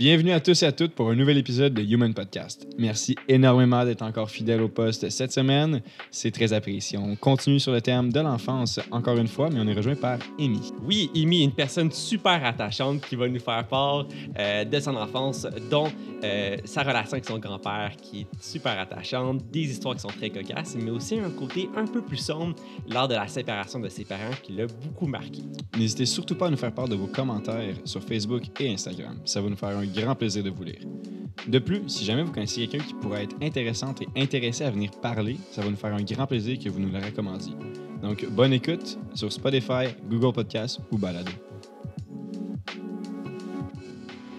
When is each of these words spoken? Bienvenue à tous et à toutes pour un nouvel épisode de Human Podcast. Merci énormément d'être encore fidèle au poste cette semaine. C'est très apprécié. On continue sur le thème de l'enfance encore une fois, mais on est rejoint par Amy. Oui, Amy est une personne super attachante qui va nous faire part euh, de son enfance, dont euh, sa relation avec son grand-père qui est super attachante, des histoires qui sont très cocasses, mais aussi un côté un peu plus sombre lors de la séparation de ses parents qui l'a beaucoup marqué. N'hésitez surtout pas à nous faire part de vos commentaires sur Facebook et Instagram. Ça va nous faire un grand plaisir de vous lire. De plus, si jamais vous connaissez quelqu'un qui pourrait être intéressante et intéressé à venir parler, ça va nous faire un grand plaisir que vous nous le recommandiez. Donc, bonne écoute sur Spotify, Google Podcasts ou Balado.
Bienvenue 0.00 0.32
à 0.32 0.40
tous 0.40 0.62
et 0.62 0.66
à 0.66 0.72
toutes 0.72 0.94
pour 0.94 1.10
un 1.10 1.14
nouvel 1.14 1.36
épisode 1.36 1.74
de 1.74 1.82
Human 1.82 2.14
Podcast. 2.14 2.66
Merci 2.78 3.16
énormément 3.28 3.84
d'être 3.84 4.00
encore 4.00 4.30
fidèle 4.30 4.62
au 4.62 4.68
poste 4.70 5.10
cette 5.10 5.30
semaine. 5.30 5.82
C'est 6.10 6.30
très 6.30 6.54
apprécié. 6.54 6.96
On 6.96 7.16
continue 7.16 7.60
sur 7.60 7.70
le 7.70 7.82
thème 7.82 8.10
de 8.10 8.20
l'enfance 8.20 8.80
encore 8.92 9.18
une 9.18 9.28
fois, 9.28 9.50
mais 9.52 9.60
on 9.60 9.66
est 9.66 9.74
rejoint 9.74 9.96
par 9.96 10.18
Amy. 10.38 10.72
Oui, 10.86 11.10
Amy 11.14 11.42
est 11.42 11.44
une 11.44 11.52
personne 11.52 11.92
super 11.92 12.42
attachante 12.46 13.02
qui 13.02 13.14
va 13.14 13.28
nous 13.28 13.40
faire 13.40 13.68
part 13.68 14.06
euh, 14.38 14.64
de 14.64 14.80
son 14.80 14.96
enfance, 14.96 15.46
dont 15.70 15.88
euh, 16.24 16.56
sa 16.64 16.82
relation 16.82 17.12
avec 17.12 17.26
son 17.26 17.38
grand-père 17.38 17.92
qui 18.00 18.20
est 18.20 18.26
super 18.40 18.78
attachante, 18.78 19.50
des 19.50 19.70
histoires 19.70 19.96
qui 19.96 20.00
sont 20.00 20.08
très 20.08 20.30
cocasses, 20.30 20.76
mais 20.82 20.90
aussi 20.90 21.18
un 21.18 21.28
côté 21.28 21.68
un 21.76 21.84
peu 21.84 22.00
plus 22.00 22.16
sombre 22.16 22.56
lors 22.88 23.06
de 23.06 23.16
la 23.16 23.28
séparation 23.28 23.78
de 23.78 23.90
ses 23.90 24.06
parents 24.06 24.32
qui 24.42 24.54
l'a 24.54 24.66
beaucoup 24.66 25.06
marqué. 25.06 25.42
N'hésitez 25.76 26.06
surtout 26.06 26.36
pas 26.36 26.46
à 26.46 26.50
nous 26.50 26.56
faire 26.56 26.72
part 26.72 26.88
de 26.88 26.96
vos 26.96 27.06
commentaires 27.06 27.74
sur 27.84 28.02
Facebook 28.02 28.44
et 28.58 28.72
Instagram. 28.72 29.18
Ça 29.26 29.42
va 29.42 29.50
nous 29.50 29.56
faire 29.56 29.76
un 29.76 29.89
grand 29.90 30.14
plaisir 30.14 30.42
de 30.42 30.50
vous 30.50 30.64
lire. 30.64 30.80
De 31.46 31.58
plus, 31.58 31.82
si 31.88 32.04
jamais 32.04 32.22
vous 32.22 32.32
connaissez 32.32 32.66
quelqu'un 32.66 32.86
qui 32.86 32.94
pourrait 32.94 33.24
être 33.24 33.36
intéressante 33.42 34.02
et 34.02 34.20
intéressé 34.20 34.64
à 34.64 34.70
venir 34.70 34.90
parler, 34.90 35.36
ça 35.50 35.62
va 35.62 35.70
nous 35.70 35.76
faire 35.76 35.94
un 35.94 36.02
grand 36.02 36.26
plaisir 36.26 36.58
que 36.58 36.68
vous 36.68 36.80
nous 36.80 36.90
le 36.90 36.98
recommandiez. 36.98 37.54
Donc, 38.02 38.26
bonne 38.30 38.52
écoute 38.52 38.98
sur 39.14 39.32
Spotify, 39.32 39.88
Google 40.08 40.32
Podcasts 40.32 40.80
ou 40.90 40.98
Balado. 40.98 41.49